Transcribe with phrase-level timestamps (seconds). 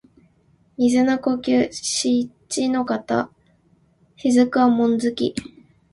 [0.79, 3.29] 水の呼吸漆ノ型
[4.17, 5.65] 雫波紋突き（しちのかたしずくはもんづき）